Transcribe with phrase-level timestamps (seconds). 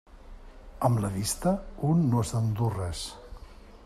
[0.89, 1.53] Amb la vista,
[1.91, 3.05] un no se'n du res.